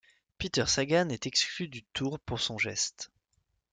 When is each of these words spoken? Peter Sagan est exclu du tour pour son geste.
Peter 0.39 0.65
Sagan 0.65 1.09
est 1.09 1.27
exclu 1.27 1.67
du 1.67 1.83
tour 1.83 2.19
pour 2.19 2.39
son 2.41 2.57
geste. 2.57 3.11